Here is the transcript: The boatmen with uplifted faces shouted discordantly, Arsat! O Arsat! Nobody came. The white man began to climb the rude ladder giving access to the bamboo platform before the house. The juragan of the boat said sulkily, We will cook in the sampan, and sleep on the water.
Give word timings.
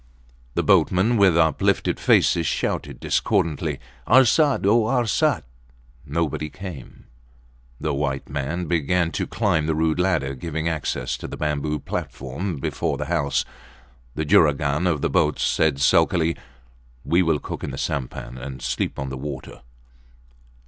The 0.55 0.63
boatmen 0.63 1.15
with 1.15 1.37
uplifted 1.37 1.99
faces 1.99 2.47
shouted 2.47 2.99
discordantly, 2.99 3.79
Arsat! 4.07 4.65
O 4.65 4.87
Arsat! 4.87 5.43
Nobody 6.07 6.49
came. 6.49 7.05
The 7.79 7.93
white 7.93 8.27
man 8.27 8.65
began 8.65 9.11
to 9.11 9.27
climb 9.27 9.67
the 9.67 9.75
rude 9.75 9.99
ladder 9.99 10.33
giving 10.33 10.67
access 10.67 11.15
to 11.17 11.27
the 11.27 11.37
bamboo 11.37 11.77
platform 11.77 12.55
before 12.55 12.97
the 12.97 13.05
house. 13.13 13.45
The 14.15 14.25
juragan 14.25 14.87
of 14.87 15.01
the 15.01 15.09
boat 15.11 15.37
said 15.37 15.79
sulkily, 15.79 16.35
We 17.05 17.21
will 17.21 17.37
cook 17.37 17.63
in 17.63 17.69
the 17.69 17.77
sampan, 17.77 18.39
and 18.39 18.59
sleep 18.59 18.97
on 18.97 19.09
the 19.09 19.17
water. 19.17 19.61